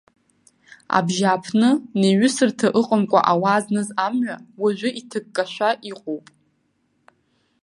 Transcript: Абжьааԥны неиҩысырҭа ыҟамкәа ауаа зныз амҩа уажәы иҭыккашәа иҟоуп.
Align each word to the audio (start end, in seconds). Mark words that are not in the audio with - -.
Абжьааԥны 0.97 1.69
неиҩысырҭа 1.99 2.67
ыҟамкәа 2.79 3.19
ауаа 3.31 3.59
зныз 3.63 3.89
амҩа 4.05 4.35
уажәы 4.61 4.89
иҭыккашәа 4.99 5.69
иҟоуп. 5.91 6.25